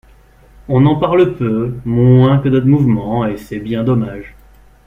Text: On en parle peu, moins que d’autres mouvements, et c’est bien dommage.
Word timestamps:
On 0.67 0.87
en 0.87 0.95
parle 0.95 1.35
peu, 1.35 1.75
moins 1.85 2.39
que 2.39 2.49
d’autres 2.49 2.65
mouvements, 2.65 3.23
et 3.27 3.37
c’est 3.37 3.59
bien 3.59 3.83
dommage. 3.83 4.35